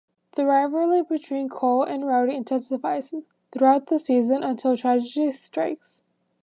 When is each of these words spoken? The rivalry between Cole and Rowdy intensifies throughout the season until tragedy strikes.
The 0.35 0.47
rivalry 0.47 1.03
between 1.03 1.47
Cole 1.47 1.83
and 1.83 2.07
Rowdy 2.07 2.33
intensifies 2.33 3.13
throughout 3.51 3.85
the 3.85 3.99
season 3.99 4.41
until 4.41 4.75
tragedy 4.75 5.31
strikes. 5.31 6.01